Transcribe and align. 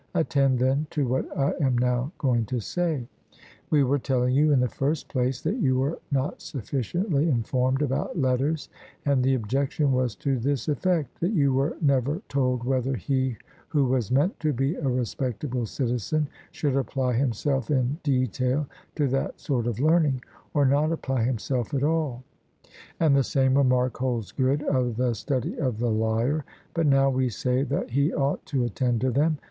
Attend, 0.15 0.57
then, 0.57 0.87
to 0.89 1.07
what 1.07 1.29
I 1.37 1.53
am 1.63 1.77
now 1.77 2.11
going 2.17 2.45
to 2.45 2.59
say: 2.59 3.07
We 3.69 3.83
were 3.83 3.99
telling 3.99 4.33
you, 4.33 4.51
in 4.51 4.59
the 4.59 4.67
first 4.67 5.07
place, 5.09 5.41
that 5.43 5.57
you 5.57 5.77
were 5.77 5.99
not 6.11 6.41
sufficiently 6.41 7.29
informed 7.29 7.83
about 7.83 8.17
letters, 8.17 8.67
and 9.05 9.21
the 9.23 9.35
objection 9.35 9.91
was 9.91 10.15
to 10.15 10.39
this 10.39 10.67
effect 10.67 11.19
that 11.19 11.33
you 11.33 11.53
were 11.53 11.77
never 11.81 12.23
told 12.29 12.63
whether 12.63 12.95
he 12.95 13.37
who 13.67 13.85
was 13.85 14.09
meant 14.09 14.39
to 14.39 14.51
be 14.53 14.73
a 14.73 14.87
respectable 14.89 15.67
citizen 15.67 16.27
should 16.49 16.75
apply 16.75 17.13
himself 17.13 17.69
in 17.69 17.99
detail 18.01 18.67
to 18.95 19.07
that 19.07 19.39
sort 19.39 19.67
of 19.67 19.79
learning, 19.79 20.23
or 20.55 20.65
not 20.65 20.91
apply 20.91 21.23
himself 21.25 21.75
at 21.75 21.83
all; 21.83 22.23
and 22.99 23.15
the 23.15 23.23
same 23.23 23.55
remark 23.55 23.97
holds 23.97 24.31
good 24.31 24.63
of 24.63 24.95
the 24.97 25.13
study 25.13 25.55
of 25.59 25.77
the 25.77 25.91
lyre. 25.91 26.43
But 26.73 26.87
now 26.87 27.11
we 27.11 27.29
say 27.29 27.61
that 27.65 27.91
he 27.91 28.11
ought 28.11 28.43
to 28.47 28.63
attend 28.63 29.01
to 29.01 29.11
them. 29.11 29.37